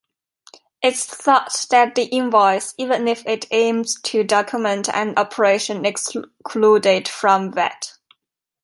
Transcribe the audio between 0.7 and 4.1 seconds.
It is thought that the invoice, even if it aims